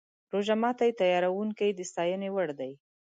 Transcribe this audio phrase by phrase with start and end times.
[0.33, 2.71] روژه ماتي تیاروونکي د ستاینې وړ دي.